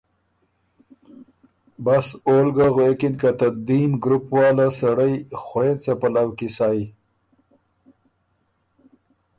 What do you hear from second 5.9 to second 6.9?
پلؤ کی سئ